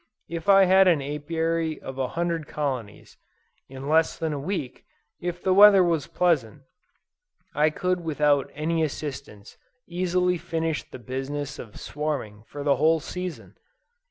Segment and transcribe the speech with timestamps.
[0.29, 3.17] If I had an Apiary of a hundred colonies,
[3.69, 4.83] in less than a week,
[5.19, 6.63] if the weather was pleasant,
[7.53, 13.59] I could without any assistance easily finish the business of swarming for the whole season.